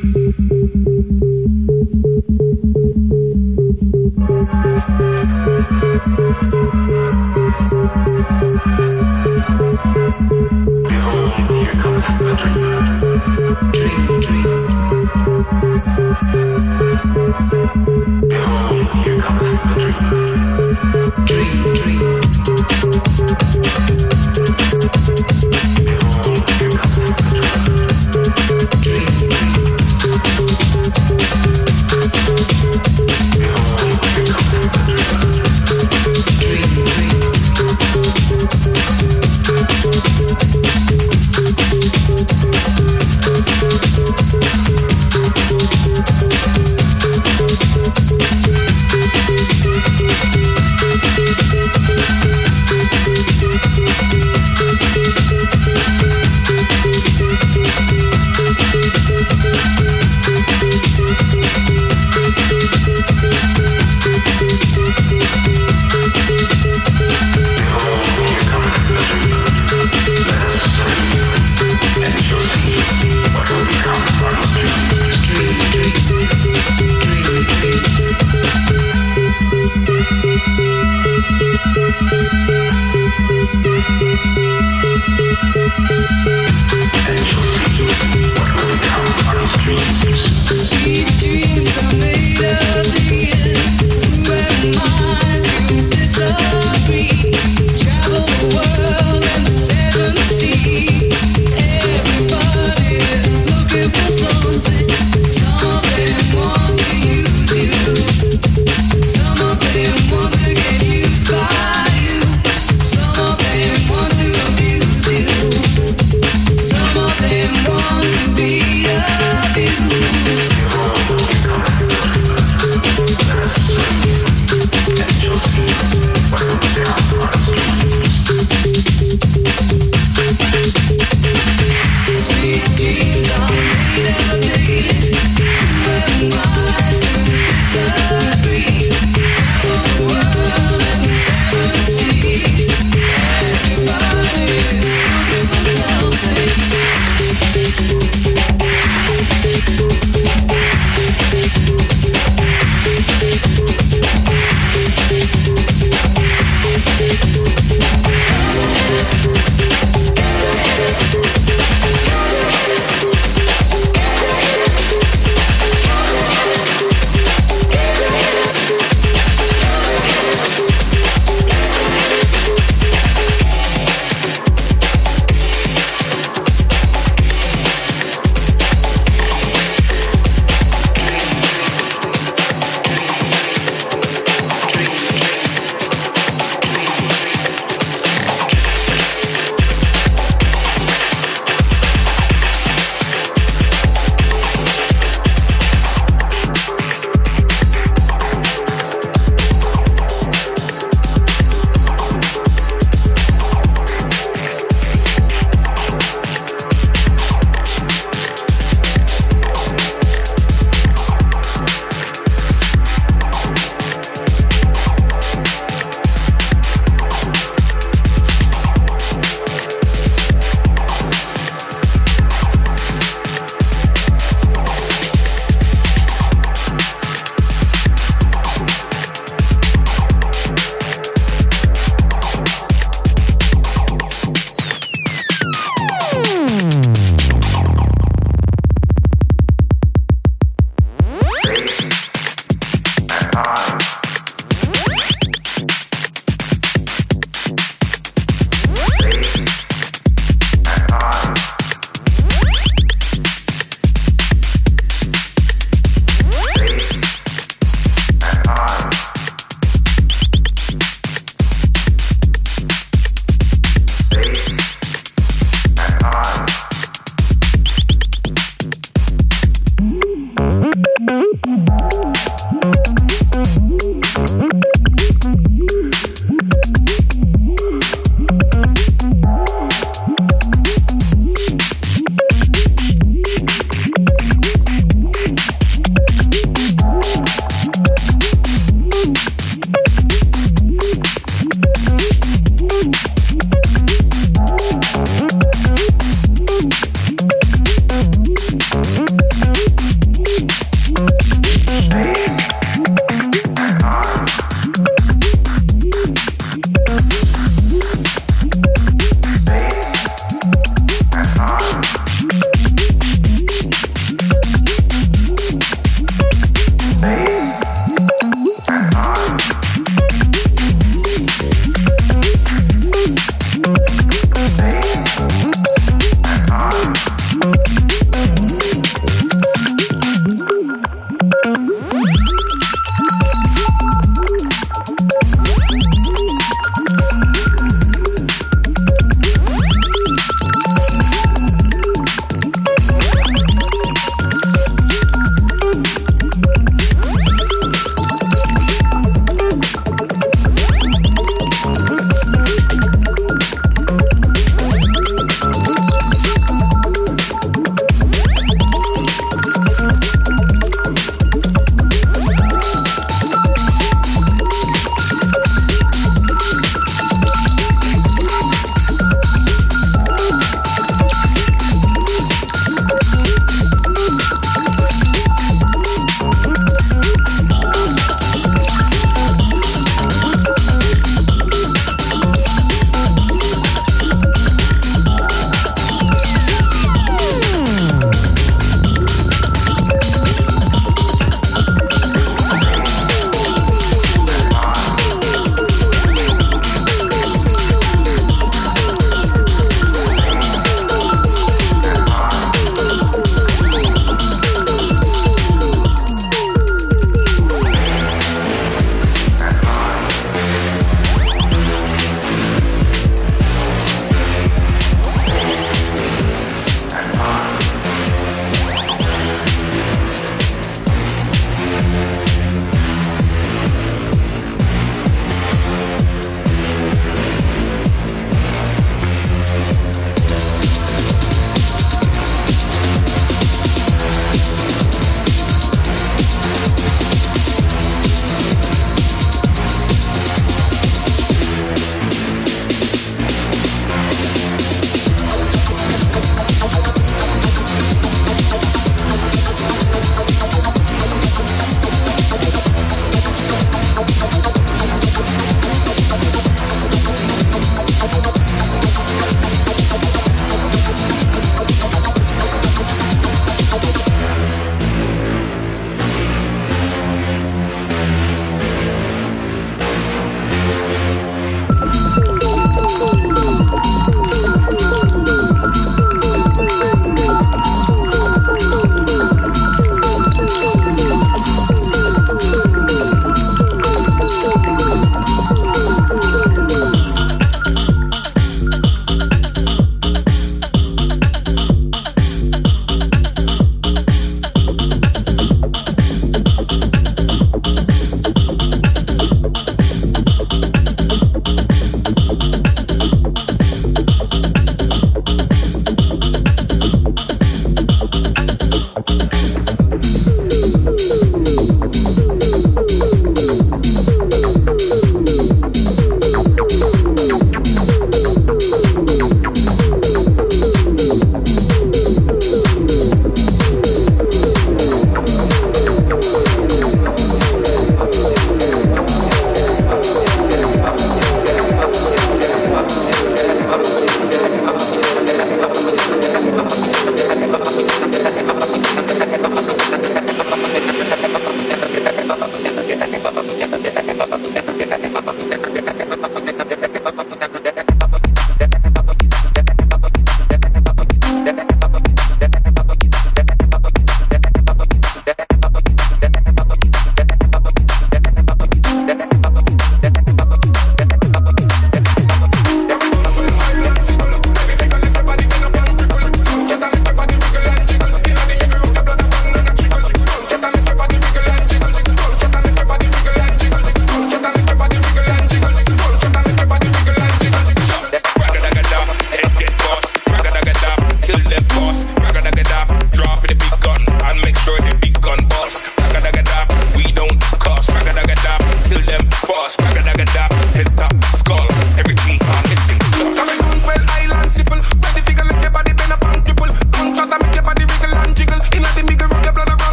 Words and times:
Dream, 0.00 0.32
dream. 17.52 17.89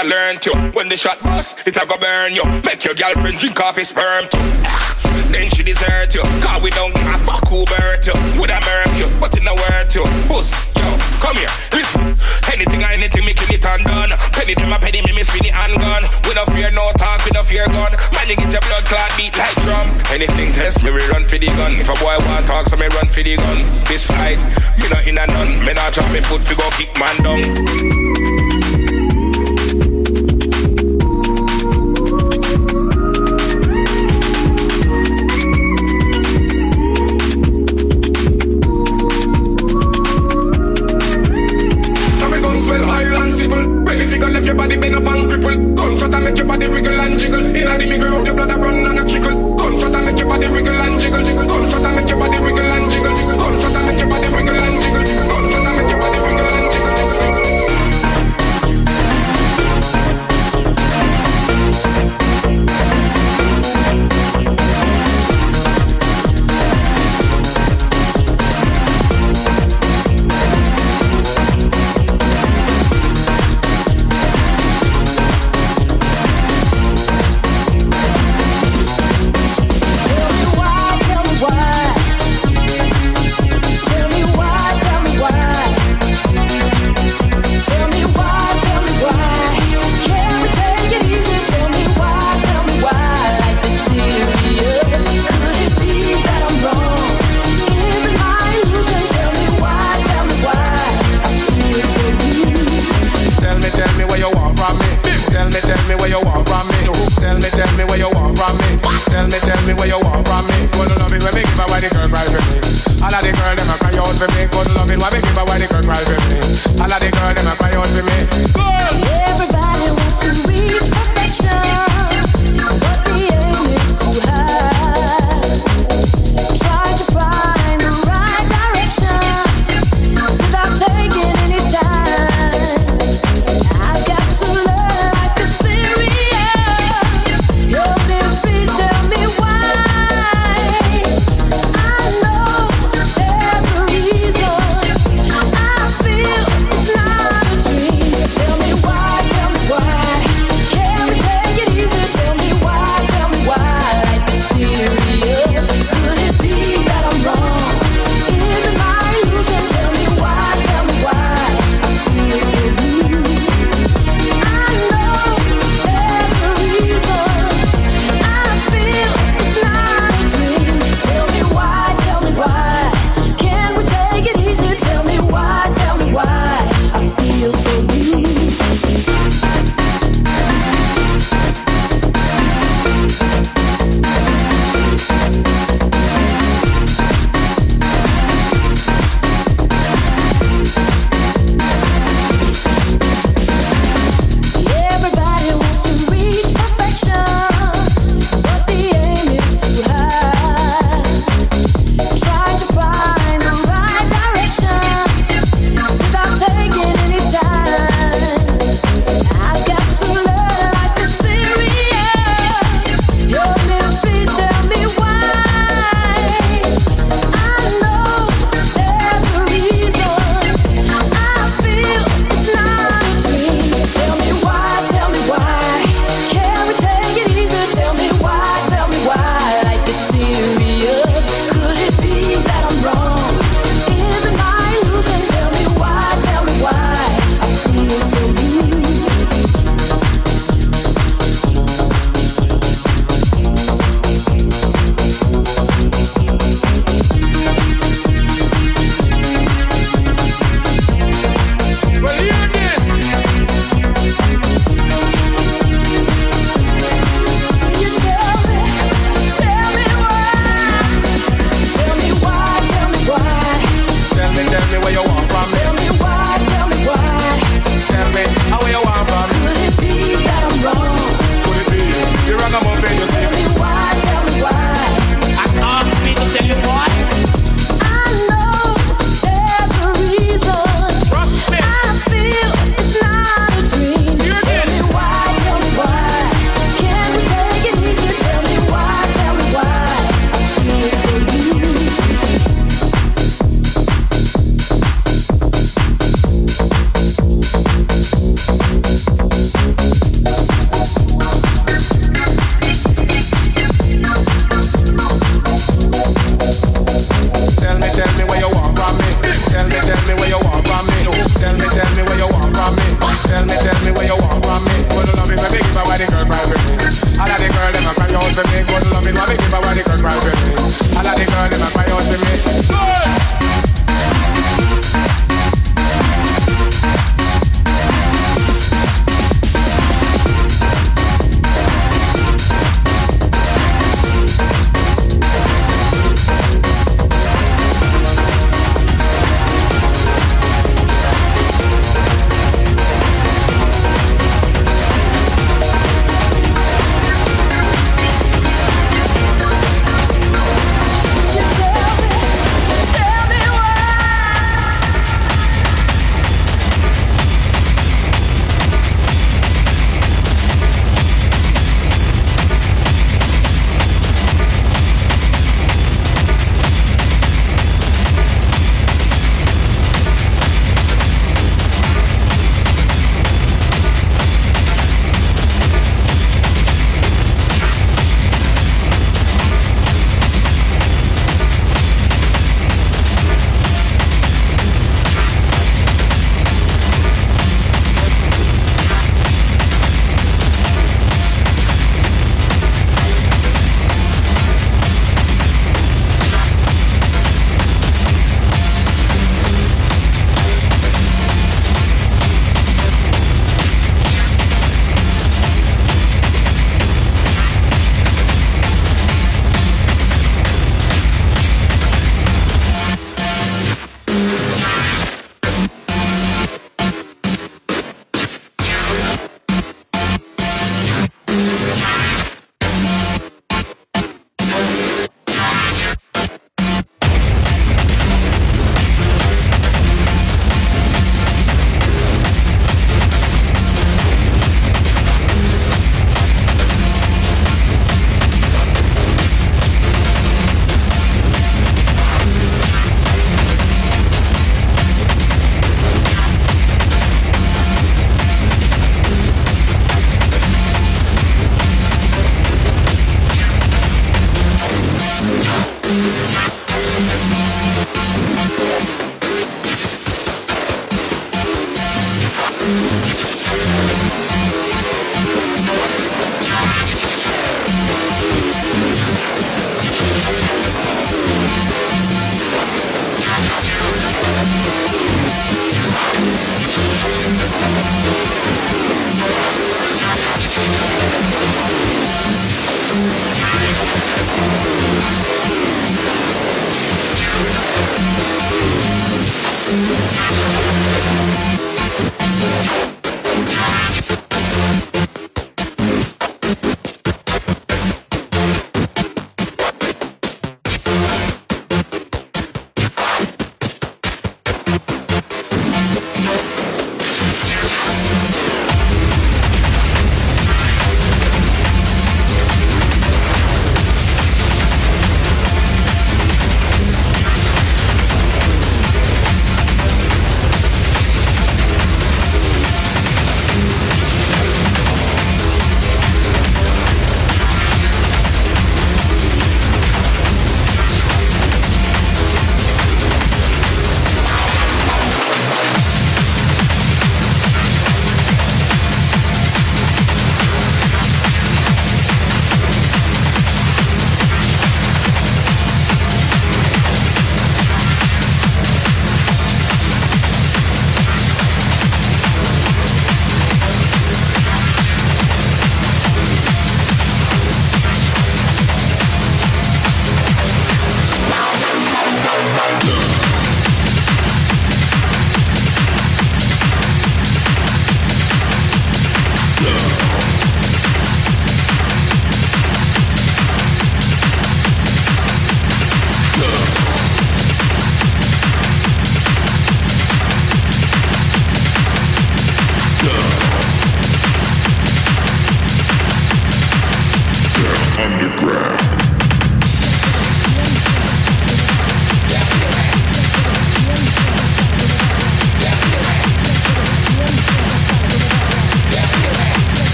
shoulda 0.00 0.08
learned. 0.08 0.74
When 0.74 0.88
the 0.88 0.96
shot 0.96 1.22
bust, 1.22 1.66
it 1.66 1.76
a 1.76 1.86
go 1.86 1.96
burn 1.98 2.34
you. 2.34 2.44
Make 2.64 2.84
your 2.84 2.94
girlfriend 2.94 3.38
drink 3.38 3.60
off 3.60 3.76
his 3.76 3.88
sperm 3.88 4.24
too. 4.30 4.38
Ah, 4.64 4.96
then 5.30 5.48
she 5.50 5.62
desert 5.62 6.14
you. 6.14 6.22
Cause 6.42 6.62
we 6.62 6.70
don't 6.70 6.94
give 6.94 7.06
a 7.06 7.18
fuck 7.18 7.46
who 7.48 7.64
burnt 7.66 8.06
you. 8.06 8.14
Would 8.40 8.50
I 8.50 8.60
burn 8.60 8.96
you? 8.96 9.08
But 9.20 9.36
in 9.38 9.46
a 9.46 9.54
word 9.54 9.90
to 9.90 10.02
Puss, 10.28 10.52
yo, 10.76 10.88
come 11.20 11.36
here, 11.36 11.52
listen. 11.72 12.16
Anything 12.52 12.82
or 12.82 12.90
anything, 12.92 13.24
me 13.24 13.32
kill 13.34 13.52
it 13.54 13.64
and 13.64 13.84
done. 13.84 14.10
Penny 14.32 14.54
them 14.54 14.72
a 14.72 14.78
penny, 14.78 15.02
me 15.02 15.12
me 15.12 15.22
spin 15.22 15.46
it 15.46 15.54
and 15.54 15.76
gun. 15.80 16.02
We 16.24 16.34
no 16.34 16.44
fear 16.52 16.70
no 16.70 16.92
talk, 16.96 17.24
we 17.24 17.30
no 17.32 17.42
fear 17.42 17.66
gun. 17.66 17.92
Man, 18.14 18.28
you 18.28 18.36
get 18.36 18.52
your 18.52 18.64
blood 18.64 18.84
clot 18.84 19.10
beat 19.16 19.36
like 19.36 19.54
drum. 19.64 19.86
Anything 20.10 20.52
test, 20.52 20.82
me 20.82 20.90
we 20.90 21.02
run 21.10 21.26
for 21.26 21.38
the 21.38 21.48
gun. 21.58 21.72
If 21.76 21.88
a 21.88 21.96
boy 21.98 22.16
want 22.30 22.46
talk, 22.46 22.66
so 22.66 22.76
me 22.76 22.86
run 22.98 23.08
for 23.08 23.22
the 23.22 23.36
gun. 23.36 23.58
This 23.86 24.06
fight, 24.06 24.38
me 24.78 24.88
not 24.88 25.06
in 25.06 25.18
a 25.18 25.26
none. 25.26 25.64
Me 25.64 25.72
not 25.72 25.92
drop 25.92 26.10
me 26.12 26.20
foot, 26.20 26.42
we 26.48 26.56
go 26.56 26.68
kick 26.76 26.90
man 26.98 27.16
down. 27.22 28.99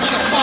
Watch 0.00 0.10
your 0.12 0.37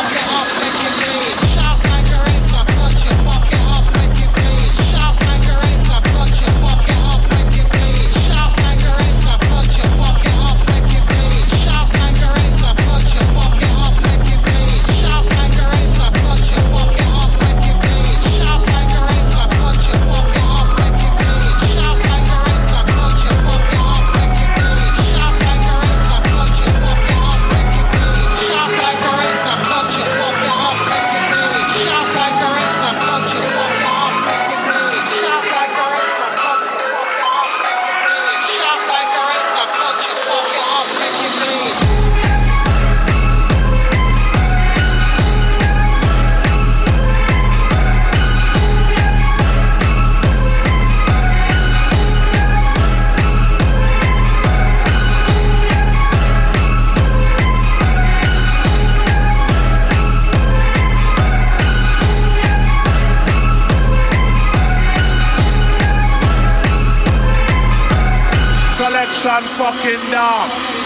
fucking 69.65 70.11
dog. 70.11 70.84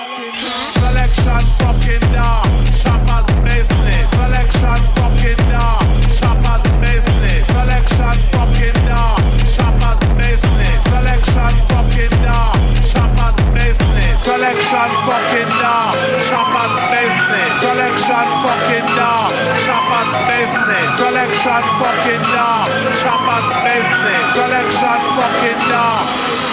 Selection 0.74 1.43
fucking 1.60 2.05
dark. 2.12 2.47
Shoppers 2.76 3.28
business. 3.43 4.10
Selection 4.12 4.80
fucking 4.95 5.41
dark. 5.47 5.84
Shoppers 6.12 6.66
business. 6.84 7.45
Selection 7.47 8.16
fucking 8.34 8.78
dark. 8.88 9.20
Shoppers 9.47 10.01
business. 10.20 10.80
Selection 10.84 11.53
fucking 11.72 12.16
dark. 12.26 12.60
Shoppers 12.84 13.39
business. 13.55 14.16
Selection 14.28 14.89
fucking 15.08 15.51
dark. 15.62 15.95
Shoppers 16.28 16.76
business. 16.91 17.51
Selection 17.64 18.28
fucking 18.43 18.88
dark. 18.99 19.32
Shoppers 19.64 20.14
business. 20.28 20.89
Selection 20.99 21.64
fucking 21.80 22.24
dark. 22.36 22.68
Shoppers 22.99 23.47
business. 23.64 24.24
Selection 24.36 24.99
fucking 25.16 25.62
dark. 25.72 26.47